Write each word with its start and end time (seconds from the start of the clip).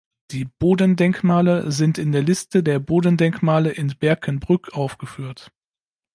Die 0.31 0.45
Bodendenkmale 0.45 1.71
sind 1.71 1.99
in 1.99 2.11
der 2.11 2.23
Liste 2.23 2.63
der 2.63 2.79
Bodendenkmale 2.79 3.69
in 3.69 3.89
Berkenbrück 3.99 4.73
aufgeführt. 4.73 5.51